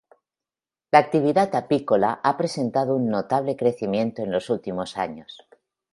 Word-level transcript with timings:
La 0.95 0.97
actividad 0.97 1.53
apícola 1.55 2.19
ha 2.23 2.35
presentado 2.35 2.95
un 2.95 3.07
notable 3.09 3.55
crecimiento 3.55 4.23
en 4.23 4.31
los 4.31 4.49
últimos 4.49 4.97
años. 4.97 5.47